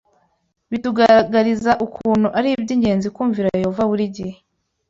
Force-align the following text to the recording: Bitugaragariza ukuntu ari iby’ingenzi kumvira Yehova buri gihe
Bitugaragariza 0.71 1.71
ukuntu 1.85 2.27
ari 2.37 2.47
iby’ingenzi 2.55 3.07
kumvira 3.15 3.47
Yehova 3.61 3.83
buri 3.89 4.05
gihe 4.15 4.35